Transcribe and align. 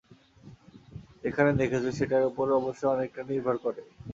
যেখানে 1.23 1.51
দেখেছ 1.61 1.85
সেটার 1.97 2.23
উপর 2.31 2.45
অবশ্য 2.59 2.81
অনেকটা 2.87 3.21
নির্ভর 3.29 3.55
করে। 3.65 3.81